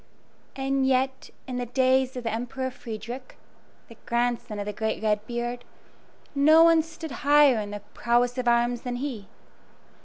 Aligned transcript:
And 0.55 0.87
yet, 0.87 1.29
in 1.45 1.57
the 1.57 1.67
days 1.67 2.15
of 2.15 2.23
the 2.23 2.31
Emperor 2.33 2.71
Frederick 2.71 3.37
the 3.87 3.97
grandson 4.07 4.57
of 4.57 4.65
the 4.65 4.73
great 4.73 5.03
Red 5.03 5.23
beard 5.27 5.63
no 6.33 6.63
one 6.63 6.81
stood 6.81 7.11
higher 7.21 7.59
in 7.59 7.69
the 7.69 7.81
prowess 7.93 8.35
of 8.39 8.47
arms 8.47 8.81
than 8.81 8.95
he. 8.95 9.27